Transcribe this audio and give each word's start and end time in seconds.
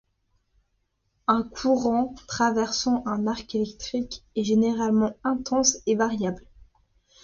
Un 1.27 1.43
courant 1.43 2.15
traversant 2.27 3.05
un 3.05 3.27
arc 3.27 3.53
électrique 3.53 4.23
est 4.35 4.43
généralement 4.43 5.13
intense 5.23 5.77
et 5.85 5.93
variable. 5.95 6.43